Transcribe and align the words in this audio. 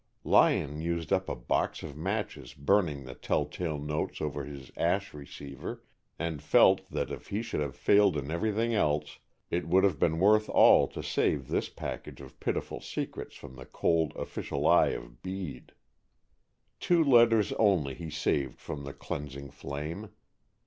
Lyon 0.23 0.81
used 0.81 1.13
up 1.13 1.29
a 1.29 1.35
box 1.35 1.83
of 1.83 1.95
matches 1.95 2.55
burning 2.55 3.03
the 3.05 3.13
telltale 3.13 3.77
notes 3.77 4.19
over 4.19 4.43
his 4.45 4.71
ash 4.75 5.13
receiver, 5.13 5.83
and 6.17 6.41
felt 6.41 6.89
that 6.89 7.11
if 7.11 7.27
he 7.27 7.43
should 7.43 7.59
have 7.59 7.75
failed 7.75 8.17
in 8.17 8.31
everything 8.31 8.73
else, 8.73 9.19
it 9.51 9.67
would 9.67 9.83
have 9.83 9.99
been 9.99 10.17
worth 10.17 10.49
all 10.49 10.87
to 10.87 11.03
save 11.03 11.49
this 11.49 11.69
package 11.69 12.19
of 12.19 12.39
pitiful 12.39 12.81
secrets 12.81 13.35
from 13.35 13.55
the 13.57 13.65
cold 13.67 14.11
official 14.15 14.65
eye 14.65 14.87
of 14.89 15.21
Bede. 15.21 15.71
Two 16.79 17.03
letters 17.03 17.53
only 17.59 17.93
he 17.93 18.09
saved 18.09 18.59
from 18.59 18.85
the 18.85 18.93
cleansing 18.93 19.51
flame. 19.51 20.09